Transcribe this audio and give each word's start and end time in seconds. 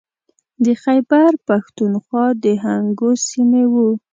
د 0.65 0.67
خیبر 0.83 1.31
پښتونخوا 1.47 2.25
د 2.43 2.45
هنګو 2.63 3.11
سیمې 3.27 3.63
و. 3.71 3.75